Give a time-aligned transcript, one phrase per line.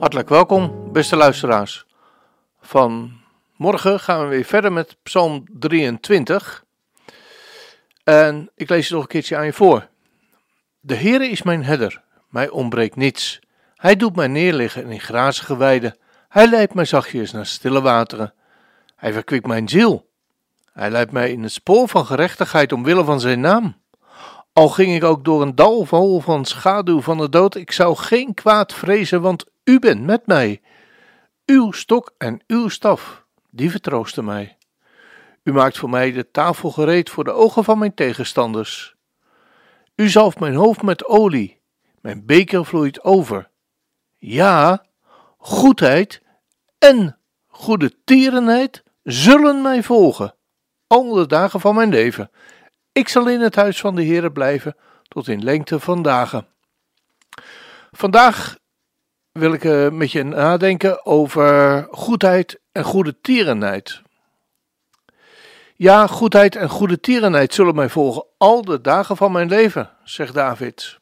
[0.00, 1.86] Hartelijk welkom, beste luisteraars.
[2.60, 3.12] Van
[3.56, 6.64] morgen gaan we weer verder met Psalm 23.
[8.04, 9.88] En ik lees het nog een keertje aan je voor.
[10.80, 13.40] De Heere is mijn herder, mij ontbreekt niets.
[13.74, 15.96] Hij doet mij neerliggen in grazige weiden.
[16.28, 18.34] Hij leidt mij zachtjes naar stille wateren.
[18.96, 20.08] Hij verkwikt mijn ziel.
[20.72, 23.76] Hij leidt mij in het spoor van gerechtigheid omwille van zijn naam.
[24.52, 27.96] Al ging ik ook door een dal vol van schaduw van de dood, ik zou
[27.96, 30.60] geen kwaad vrezen, want u bent met mij.
[31.46, 34.56] Uw stok en uw staf, die vertroosten mij.
[35.42, 38.94] U maakt voor mij de tafel gereed voor de ogen van mijn tegenstanders.
[39.94, 41.60] U zalft mijn hoofd met olie,
[42.00, 43.50] mijn beker vloeit over.
[44.18, 44.86] Ja,
[45.36, 46.22] goedheid
[46.78, 50.34] en goede tierenheid zullen mij volgen,
[50.86, 52.30] al de dagen van mijn leven.
[52.92, 54.76] Ik zal in het huis van de Heere blijven
[55.08, 56.46] tot in lengte van dagen.
[57.90, 58.58] Vandaag
[59.32, 64.02] wil ik uh, met je nadenken over goedheid en goede tierenheid.
[65.76, 70.34] Ja, goedheid en goede tierenheid zullen mij volgen al de dagen van mijn leven, zegt
[70.34, 70.98] David.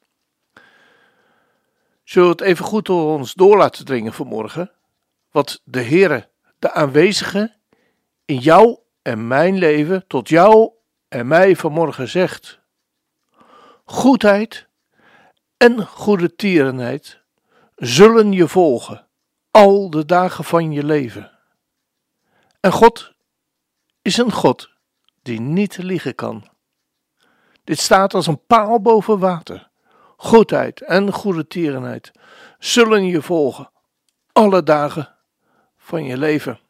[2.04, 4.70] Zullen we het even goed door ons door laten dringen vanmorgen?
[5.30, 7.54] Wat de Heere, de aanwezige,
[8.24, 10.70] in jou en mijn leven, tot jou
[11.08, 12.60] en mij vanmorgen zegt.
[13.84, 14.66] Goedheid
[15.56, 17.17] en goede tierenheid
[17.78, 19.06] zullen je volgen
[19.50, 21.30] al de dagen van je leven.
[22.60, 23.12] En God
[24.02, 24.70] is een God
[25.22, 26.48] die niet liegen kan.
[27.64, 29.70] Dit staat als een paal boven water.
[30.16, 32.10] Goedheid en goede tierenheid
[32.58, 33.70] zullen je volgen
[34.32, 35.14] alle dagen
[35.76, 36.60] van je leven.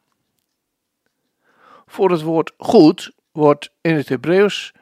[1.87, 4.73] Voor het woord goed wordt in het Hebreeuws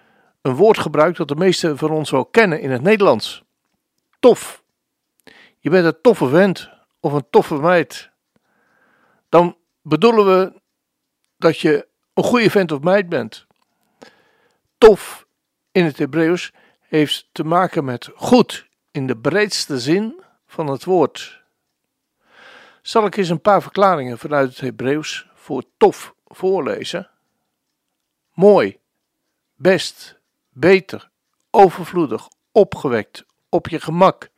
[0.42, 3.42] een woord gebruikt dat de meesten van ons wel kennen in het Nederlands.
[4.18, 4.64] Tof.
[5.66, 8.10] Je bent een toffe vent of een toffe meid.
[9.28, 10.60] Dan bedoelen we
[11.36, 13.46] dat je een goede vent of meid bent.
[14.78, 15.26] Tof
[15.72, 21.42] in het Hebreeuws heeft te maken met goed in de breedste zin van het woord.
[22.82, 27.10] Zal ik eens een paar verklaringen vanuit het Hebreeuws voor tof voorlezen?
[28.32, 28.78] Mooi,
[29.54, 31.10] best, beter,
[31.50, 34.28] overvloedig, opgewekt, op je gemak,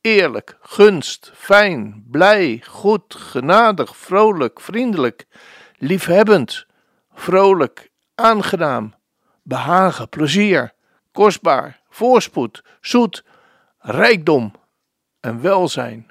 [0.00, 5.26] eerlijk, gunst, fijn, blij, goed, genadig, vrolijk, vriendelijk,
[5.78, 6.66] liefhebbend,
[7.12, 8.94] vrolijk, aangenaam,
[9.42, 10.72] behagen, plezier,
[11.12, 13.24] kostbaar, voorspoed, zoet,
[13.78, 14.52] rijkdom
[15.20, 16.10] en welzijn.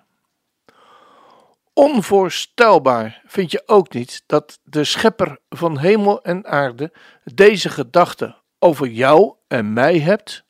[1.74, 6.92] Onvoorstelbaar vind je ook niet dat de schepper van hemel en aarde
[7.24, 10.48] deze gedachte over jou en mij hebt?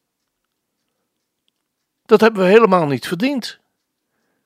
[2.09, 3.59] Dat hebben we helemaal niet verdiend.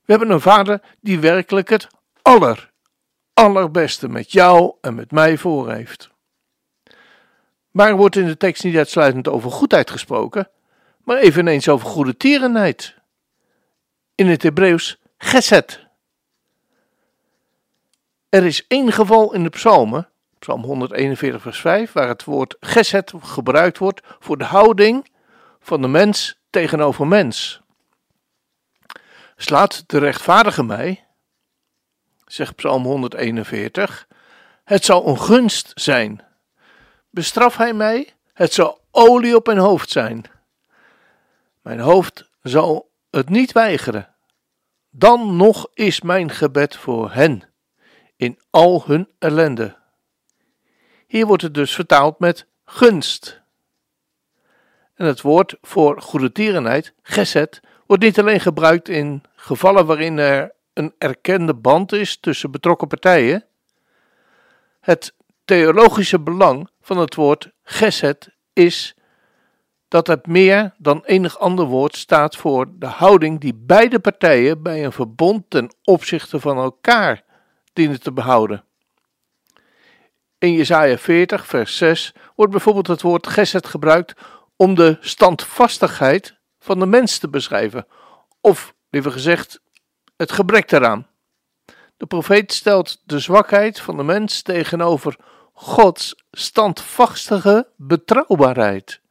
[0.06, 1.88] We hebben een vader die werkelijk het
[2.22, 2.72] aller,
[3.34, 6.10] allerbeste met jou en met mij voor heeft.
[7.72, 10.50] Maar er wordt in de tekst niet uitsluitend over goedheid gesproken,
[11.04, 12.96] maar eveneens over goede tierenheid.
[14.16, 15.86] In het Hebreeuws geset.
[18.30, 20.10] Er is één geval in de psalmen,
[20.40, 25.12] psalm 141 vers 5, waar het woord geset gebruikt wordt voor de houding
[25.64, 27.62] van de mens tegenover mens.
[29.36, 31.06] Slaat de rechtvaardige mij,
[32.26, 34.08] zegt psalm 141,
[34.64, 36.24] het zal een gunst zijn.
[37.10, 40.24] Bestraf hij mij, het zal olie op mijn hoofd zijn.
[41.62, 44.16] Mijn hoofd zal het niet weigeren.
[44.90, 47.44] Dan nog is mijn gebed voor hen
[48.16, 49.78] in al hun ellende.
[51.08, 53.43] Hier wordt het dus vertaald met gunst.
[55.04, 60.52] En het woord voor goede tierenheid, geset, wordt niet alleen gebruikt in gevallen waarin er
[60.74, 63.46] een erkende band is tussen betrokken partijen.
[64.80, 65.14] Het
[65.46, 68.96] theologische belang van het woord geset is
[69.88, 74.86] dat het meer dan enig ander woord staat voor de houding die beide partijen bij
[74.86, 77.24] een verbond ten opzichte van elkaar
[77.74, 78.64] dienen te behouden.
[80.38, 84.14] In Jesaja 40, vers 6 wordt bijvoorbeeld het woord geset gebruikt
[84.64, 87.88] om de standvastigheid van de mens te beschrijven,
[88.42, 89.62] Of liever gezegd,
[90.16, 91.08] het gebrek daaraan.
[91.98, 95.16] De profeet stelt de zwakheid van de mens tegenover
[95.54, 99.02] Gods standvastige betrouwbaarheid.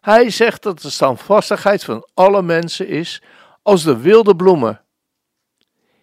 [0.00, 3.22] Hij zegt dat de standvastigheid van alle mensen is
[3.62, 4.84] als de wilde bloemen.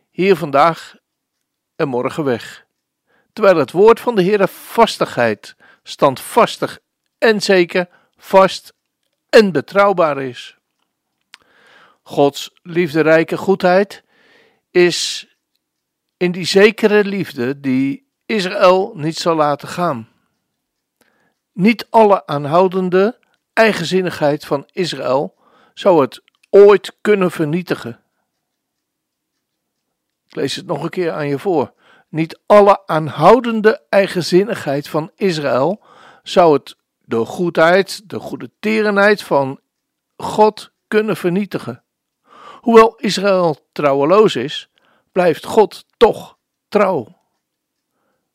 [0.09, 0.95] Hier vandaag
[1.75, 2.65] en morgen weg.
[3.33, 6.79] Terwijl het woord van de Heer vastigheid, standvastig
[7.17, 7.88] en zeker,
[8.25, 8.74] vast
[9.30, 10.57] en betrouwbaar is.
[12.01, 14.04] Gods liefderijke goedheid
[14.72, 15.27] is
[16.18, 20.10] in die zekere liefde die Israël niet zal laten gaan.
[21.51, 23.19] Niet alle aanhoudende
[23.54, 25.36] eigenzinnigheid van Israël
[25.74, 28.00] zou het ooit kunnen vernietigen.
[30.27, 31.74] Ik lees het nog een keer aan je voor.
[32.10, 35.83] Niet alle aanhoudende eigenzinnigheid van Israël
[36.24, 36.75] zou het
[37.06, 39.60] de goedheid, de goede terenheid van
[40.18, 41.84] God kunnen vernietigen.
[42.60, 44.69] Hoewel Israël trouweloos is,
[45.12, 46.38] blijft God toch
[46.69, 47.18] trouw.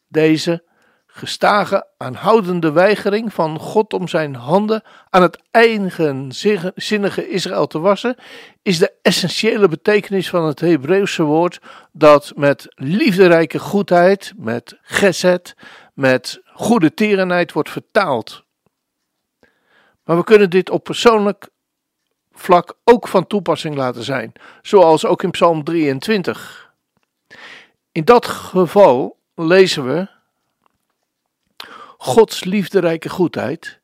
[0.08, 0.64] Deze
[1.06, 8.16] gestage aanhoudende weigering van God om zijn handen aan het eigenzinnige Israël te wassen,
[8.62, 11.61] is de essentiële betekenis van het Hebreeuwse woord
[11.93, 15.55] dat met liefderijke goedheid, met geset,
[15.94, 18.44] met goede tierenheid wordt vertaald.
[20.05, 21.49] Maar we kunnen dit op persoonlijk
[22.32, 24.32] vlak ook van toepassing laten zijn,
[24.62, 26.73] zoals ook in Psalm 23.
[27.93, 30.08] In dat geval lezen we
[31.99, 33.81] Gods liefderijke goedheid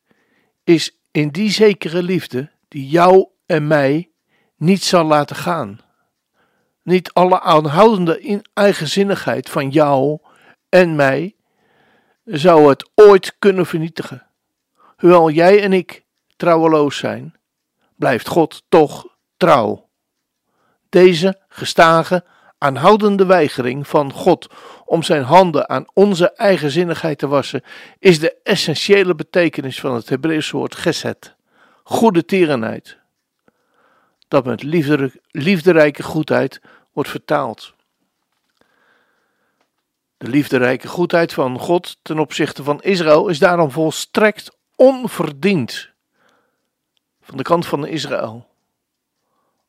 [0.63, 4.09] is in die zekere liefde die jou en mij
[4.55, 5.79] niet zal laten gaan.
[6.83, 10.19] Niet alle aanhoudende eigenzinnigheid van jou
[10.69, 11.35] en mij
[12.23, 14.27] zou het ooit kunnen vernietigen.
[14.97, 16.05] Hoewel jij en ik
[16.37, 17.35] trouweloos zijn,
[17.95, 19.07] blijft God toch
[19.37, 19.89] trouw.
[20.89, 22.25] Deze gestage,
[22.57, 24.47] aanhoudende weigering van God
[24.85, 27.63] om zijn handen aan onze eigenzinnigheid te wassen,
[27.99, 31.35] is de essentiële betekenis van het Hebreeuwse woord geset,
[31.83, 32.97] goede tierenheid,
[34.27, 34.63] dat met
[35.31, 36.61] liefderijke goedheid
[36.93, 37.75] wordt vertaald.
[40.17, 45.95] De liefderijke goedheid van God ten opzichte van Israël is daarom volstrekt onverdiend
[47.27, 48.47] van de kant van Israël.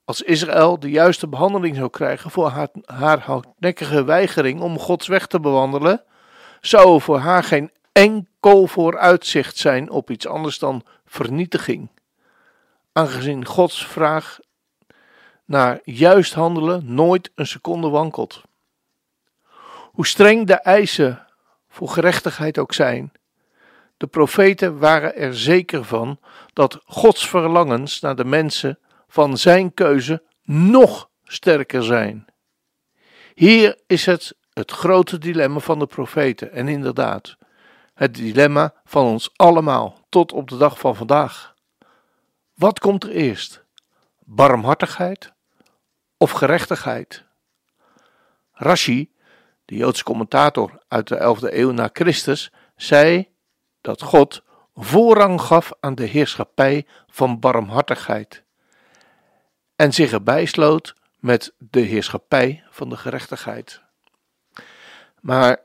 [0.04, 5.26] Als Israël de juiste behandeling zou krijgen voor haar, haar hardnekkige weigering om Gods weg
[5.26, 6.04] te bewandelen,
[6.60, 11.88] zou er voor haar geen enkel vooruitzicht zijn op iets anders dan vernietiging.
[12.92, 14.38] Aangezien Gods vraag
[15.44, 18.42] naar juist handelen nooit een seconde wankelt.
[19.92, 21.26] Hoe streng de eisen
[21.68, 23.12] voor gerechtigheid ook zijn,
[23.98, 26.18] de profeten waren er zeker van
[26.52, 28.78] dat Gods verlangens naar de mensen
[29.08, 32.26] van zijn keuze nog sterker zijn.
[33.34, 37.36] Hier is het het grote dilemma van de profeten en inderdaad
[37.94, 41.54] het dilemma van ons allemaal tot op de dag van vandaag.
[42.54, 43.64] Wat komt er eerst?
[44.18, 45.32] Barmhartigheid
[46.16, 47.24] of gerechtigheid?
[48.52, 49.12] Rashi,
[49.64, 53.28] de Joodse commentator uit de 11e eeuw na Christus, zei
[53.88, 54.42] dat God
[54.74, 58.42] voorrang gaf aan de heerschappij van barmhartigheid
[59.76, 63.82] en zich erbij sloot met de heerschappij van de gerechtigheid.
[65.20, 65.60] Maar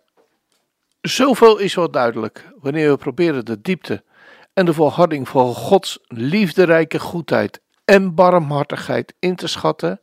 [1.01, 4.03] zoveel is wel duidelijk wanneer we proberen de diepte
[4.53, 10.01] en de volharding van Gods liefderijke goedheid en barmhartigheid in te schatten,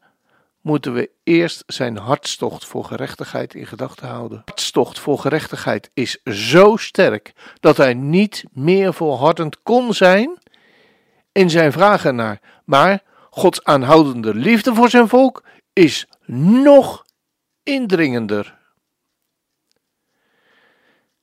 [0.60, 4.42] moeten we eerst zijn hartstocht voor gerechtigheid in gedachten houden.
[4.44, 10.38] Hartstocht voor gerechtigheid is zo sterk dat hij niet meer volhardend kon zijn
[11.32, 17.04] in zijn vragen naar, maar Gods aanhoudende liefde voor zijn volk is nog
[17.62, 18.58] indringender.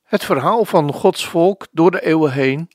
[0.02, 2.70] Het verhaal van Gods volk door de eeuwen heen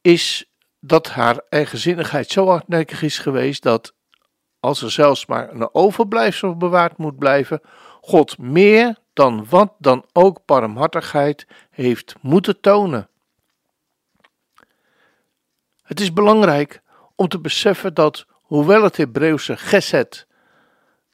[0.00, 0.50] is
[0.80, 3.94] dat haar eigenzinnigheid zo hardnekkig is geweest dat,
[4.60, 7.60] als er zelfs maar een overblijfsel bewaard moet blijven,
[8.00, 13.08] God meer dan wat dan ook barmhartigheid heeft moeten tonen.
[15.82, 16.82] Het is belangrijk
[17.16, 20.26] om te beseffen dat, hoewel het Hebreeuwse geset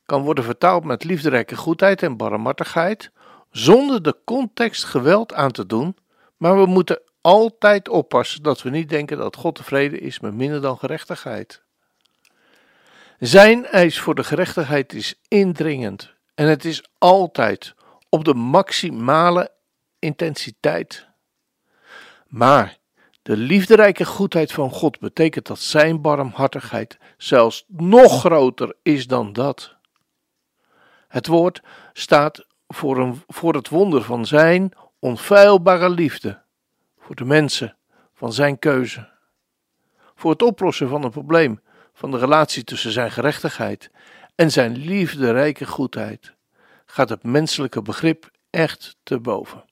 [0.04, 3.10] kan worden vertaald met liefderijke goedheid en barmhartigheid,
[3.50, 5.96] zonder de context geweld aan te doen,
[6.36, 10.60] maar we moeten altijd oppassen dat we niet denken dat God tevreden is met minder
[10.60, 11.65] dan gerechtigheid.
[13.18, 17.74] Zijn eis voor de gerechtigheid is indringend en het is altijd
[18.08, 19.52] op de maximale
[19.98, 21.06] intensiteit.
[22.26, 22.76] Maar
[23.22, 29.74] De liefderijke goedheid van God betekent dat Zijn barmhartigheid zelfs nog groter is dan dat.
[31.08, 36.42] Het woord staat voor, een, voor het wonder van Zijn onfeilbare liefde
[36.98, 37.76] voor de mensen,
[38.14, 39.08] van Zijn keuze.
[40.14, 41.60] Voor het oplossen van een probleem,
[41.96, 43.90] van de relatie tussen Zijn gerechtigheid
[44.34, 46.34] en Zijn liefderijke goedheid,
[46.86, 49.64] gaat het menselijke begrip echt te boven.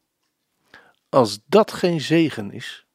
[1.09, 2.87] Als dat geen zegen is,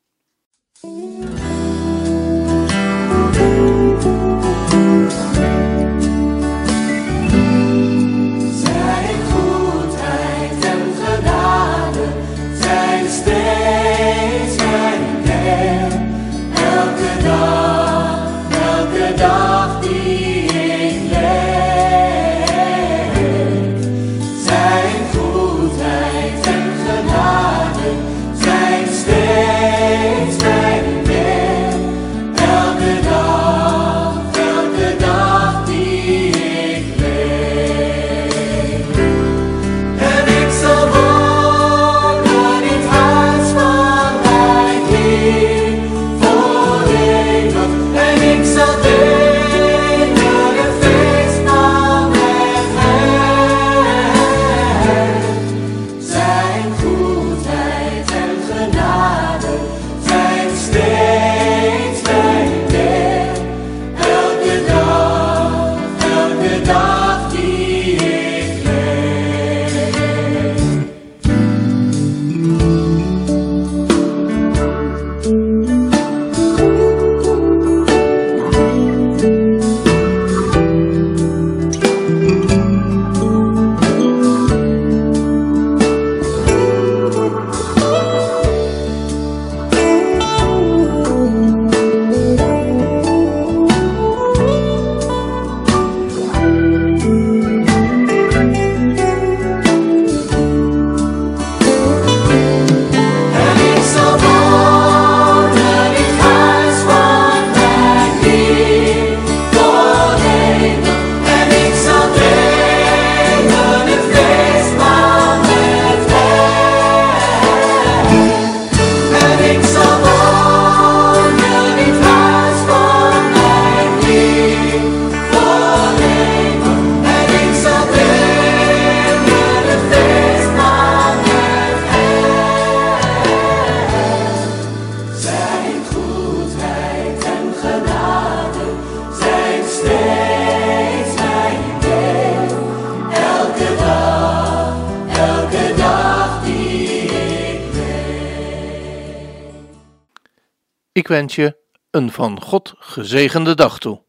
[150.99, 151.57] Ik wens je
[151.91, 154.01] een van God gezegende dag toe.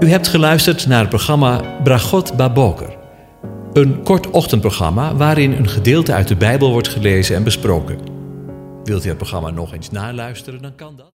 [0.00, 2.96] U hebt geluisterd naar het programma Bragot Baboker.
[3.72, 7.98] Een kort ochtendprogramma waarin een gedeelte uit de Bijbel wordt gelezen en besproken.
[8.84, 11.08] Wilt u het programma nog eens naluisteren, dan kan dat.